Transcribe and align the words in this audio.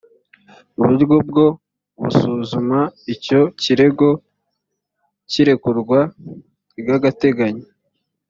uburyo 0.77 1.05
bwo 1.29 1.45
busuzuma 2.01 2.79
icyo 3.13 3.39
kirego 3.61 4.07
cy 5.29 5.35
irekurwa 5.41 5.99
ry 6.79 6.89
agateganyo 6.97 7.65